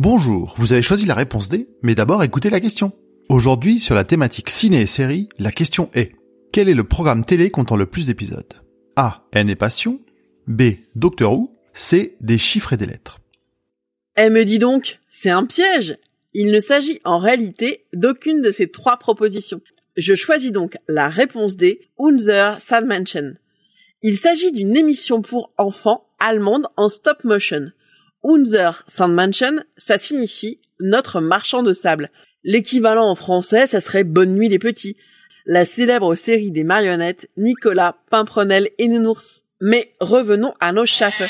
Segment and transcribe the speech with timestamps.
[0.00, 2.92] Bonjour, vous avez choisi la réponse D, mais d'abord écoutez la question.
[3.28, 6.12] Aujourd'hui, sur la thématique ciné et série, la question est
[6.52, 8.62] quel est le programme télé comptant le plus d'épisodes?
[8.94, 9.26] A.
[9.32, 10.00] N et Passion
[10.46, 10.74] B.
[10.94, 12.16] Doctor Who C.
[12.20, 13.18] Des chiffres et des lettres
[14.14, 15.96] Elle me dit donc, c'est un piège
[16.32, 19.60] Il ne s'agit en réalité d'aucune de ces trois propositions.
[19.96, 23.34] Je choisis donc la réponse D, Unser Sandmansion.
[24.04, 27.72] Il s'agit d'une émission pour enfants allemande en stop motion.
[28.24, 32.10] Unser Sandmansion, ça signifie notre marchand de sable.
[32.42, 34.96] L'équivalent en français, ça serait Bonne nuit les petits.
[35.46, 39.44] La célèbre série des marionnettes Nicolas, Pimprenel et Nounours.
[39.60, 41.22] Mais revenons à nos chafes.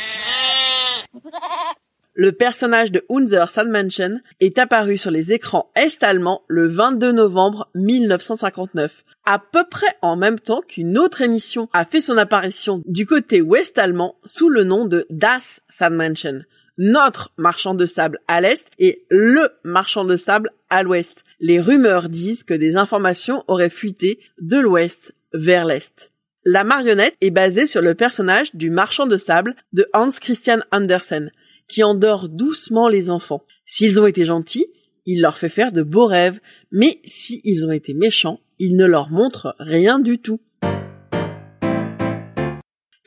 [2.15, 9.05] Le personnage de Unser Sandmansion est apparu sur les écrans est-allemands le 22 novembre 1959
[9.25, 13.43] à peu près en même temps qu'une autre émission a fait son apparition du côté
[13.43, 16.41] ouest-allemand sous le nom de Das Sandmansion
[16.79, 21.25] notre marchand de sable à l'est et le marchand de sable à l'ouest.
[21.41, 26.13] Les rumeurs disent que des informations auraient fuité de l'ouest vers l'est.
[26.45, 31.33] La marionnette est basée sur le personnage du marchand de sable de Hans Christian Andersen,
[31.67, 33.45] qui endort doucement les enfants.
[33.67, 34.69] S'ils ont été gentils,
[35.05, 36.39] il leur fait faire de beaux rêves,
[36.71, 40.41] mais s'ils ont été méchants, il ne leur montre rien du tout.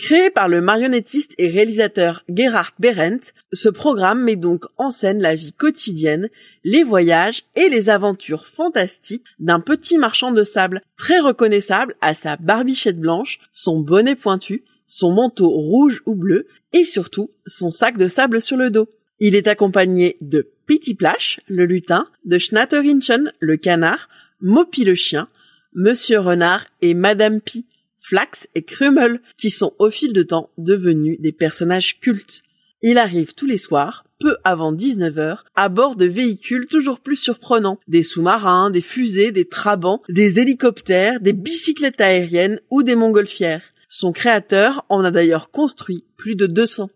[0.02, 5.36] Créé par le marionnettiste et réalisateur Gerhard Berendt, ce programme met donc en scène la
[5.36, 6.30] vie quotidienne,
[6.64, 12.36] les voyages et les aventures fantastiques d'un petit marchand de sable très reconnaissable à sa
[12.36, 18.08] barbichette blanche, son bonnet pointu, son manteau rouge ou bleu et surtout son sac de
[18.08, 18.90] sable sur le dos.
[19.20, 24.10] Il est accompagné de Pitty Plash, le lutin, de Schnatterinchen, le canard,
[24.42, 25.28] Mopi le chien,
[25.76, 27.67] Monsieur Renard et Madame Pi,
[28.02, 32.44] Flax et Krummel, qui sont au fil de temps devenus des personnages cultes.
[32.82, 37.80] Il arrive tous les soirs, peu avant 19h, à bord de véhicules toujours plus surprenants.
[37.88, 43.64] Des sous-marins, des fusées, des trabants, des hélicoptères, des bicyclettes aériennes ou des montgolfières.
[43.88, 46.90] Son créateur en a d'ailleurs construit plus de 200.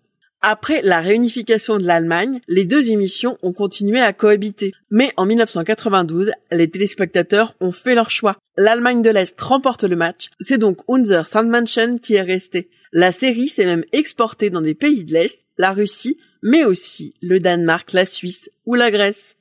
[0.48, 4.74] Après la réunification de l'Allemagne, les deux émissions ont continué à cohabiter.
[4.92, 8.38] Mais en 1992, les téléspectateurs ont fait leur choix.
[8.56, 12.70] L'Allemagne de l'Est remporte le match, c'est donc Unser Sandmanschen qui est resté.
[12.94, 17.40] La série s'est même exportée dans des pays de l'Est, la Russie, mais aussi le
[17.40, 19.38] Danemark, la Suisse ou la Grèce.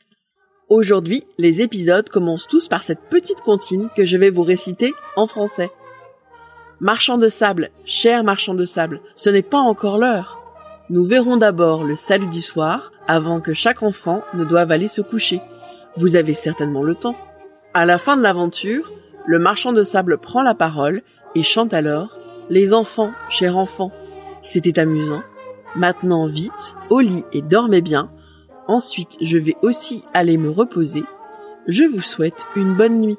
[0.71, 5.27] Aujourd'hui, les épisodes commencent tous par cette petite comptine que je vais vous réciter en
[5.27, 5.69] français.
[6.81, 10.41] Marchand de sable, cher marchand de sable, ce n'est pas encore l'heure.
[10.91, 15.01] Nous verrons d'abord le salut du soir avant que chaque enfant ne doive aller se
[15.01, 15.41] coucher.
[15.97, 17.17] Vous avez certainement le temps.
[17.73, 18.93] À la fin de l'aventure,
[19.27, 21.03] le marchand de sable prend la parole
[21.35, 22.19] et chante alors
[22.51, 23.93] Les enfants, chers enfants,
[24.43, 25.23] c'était amusant.
[25.75, 28.11] Maintenant vite, au lit et dormez bien.
[28.69, 31.05] Ensuite, je vais aussi aller me reposer.
[31.67, 33.19] Je vous souhaite une bonne nuit.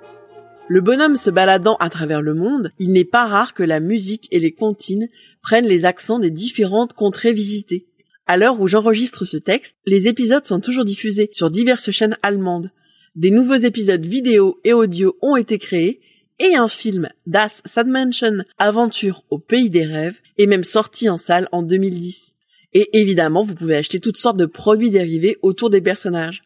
[0.67, 4.27] Le bonhomme se baladant à travers le monde, il n'est pas rare que la musique
[4.31, 5.09] et les comptines
[5.43, 7.85] prennent les accents des différentes contrées visitées.
[8.25, 12.71] À l'heure où j'enregistre ce texte, les épisodes sont toujours diffusés sur diverses chaînes allemandes.
[13.15, 16.01] Des nouveaux épisodes vidéo et audio ont été créés
[16.39, 21.47] et un film Das Sandmansion Aventure au pays des rêves est même sorti en salle
[21.51, 22.33] en 2010.
[22.73, 26.43] Et évidemment, vous pouvez acheter toutes sortes de produits dérivés autour des personnages.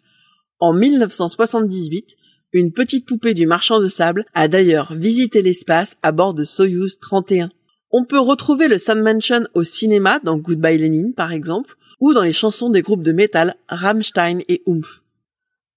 [0.60, 2.18] En 1978,
[2.52, 6.98] une petite poupée du marchand de sable a d'ailleurs visité l'espace à bord de Soyuz
[7.00, 7.52] 31.
[7.92, 12.34] On peut retrouver le Sandmansion au cinéma dans Goodbye Lenin par exemple, ou dans les
[12.34, 15.04] chansons des groupes de métal Rammstein et Oomph.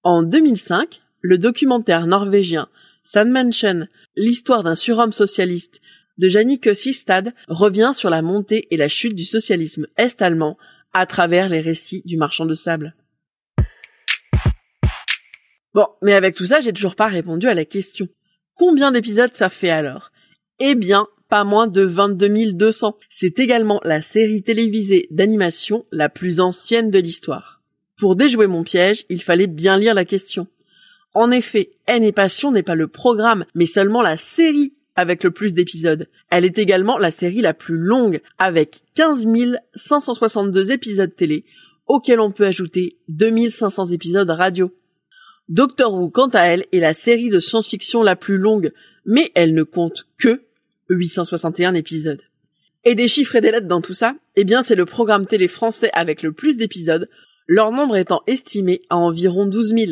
[0.03, 2.67] En 2005, le documentaire norvégien
[3.03, 5.81] Sandmansion, l'histoire d'un surhomme socialiste
[6.17, 10.57] de Jannik Sistad revient sur la montée et la chute du socialisme est-allemand
[10.93, 12.95] à travers les récits du marchand de sable.
[15.73, 18.07] Bon, mais avec tout ça, j'ai toujours pas répondu à la question.
[18.55, 20.11] Combien d'épisodes ça fait alors?
[20.59, 22.95] Eh bien, pas moins de 22 200.
[23.09, 27.61] C'est également la série télévisée d'animation la plus ancienne de l'histoire.
[27.97, 30.47] Pour déjouer mon piège, il fallait bien lire la question.
[31.15, 35.31] En effet, Haine et Passion n'est pas le programme, mais seulement la série avec le
[35.31, 36.07] plus d'épisodes.
[36.29, 39.25] Elle est également la série la plus longue, avec 15
[39.75, 41.45] 562 épisodes télé,
[41.87, 44.71] auxquels on peut ajouter 2500 épisodes radio.
[45.49, 48.71] Doctor Who, quant à elle, est la série de science-fiction la plus longue,
[49.05, 50.43] mais elle ne compte que
[50.89, 52.21] 861 épisodes.
[52.85, 55.47] Et des chiffres et des lettres dans tout ça, eh bien c'est le programme télé
[55.47, 57.09] français avec le plus d'épisodes,
[57.47, 59.91] leur nombre étant estimé à environ 12 000.